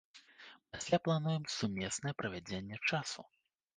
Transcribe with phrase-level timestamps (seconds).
[0.77, 3.21] Пасля плануем сумеснае правядзенне часу.